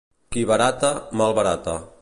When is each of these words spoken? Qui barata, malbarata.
Qui 0.35 0.45
barata, 0.51 0.91
malbarata. 1.23 1.81